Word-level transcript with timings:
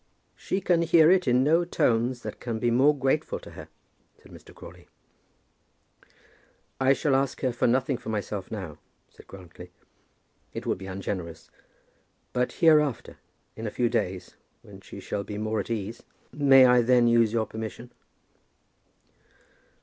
"She 0.35 0.61
can 0.61 0.81
hear 0.81 1.11
it 1.11 1.27
in 1.27 1.43
no 1.43 1.63
tones 1.63 2.23
that 2.23 2.39
can 2.39 2.57
be 2.57 2.71
more 2.71 2.97
grateful 2.97 3.37
to 3.37 3.51
her," 3.51 3.67
said 4.17 4.31
Mr. 4.31 4.51
Crawley. 4.51 4.87
"I 6.79 6.93
shall 6.93 7.13
ask 7.13 7.41
her 7.41 7.53
for 7.53 7.67
nothing 7.67 7.97
for 7.99 8.09
myself 8.09 8.49
now," 8.49 8.79
said 9.11 9.27
Grantly. 9.27 9.69
"It 10.55 10.65
would 10.65 10.79
be 10.79 10.87
ungenerous. 10.87 11.51
But 12.33 12.53
hereafter, 12.53 13.17
in 13.55 13.67
a 13.67 13.69
few 13.69 13.89
days, 13.89 14.37
when 14.63 14.81
she 14.81 14.99
shall 14.99 15.23
be 15.23 15.37
more 15.37 15.59
at 15.59 15.69
ease, 15.69 16.01
may 16.33 16.65
I 16.65 16.81
then 16.81 17.07
use 17.07 17.31
your 17.31 17.45
permission 17.45 17.91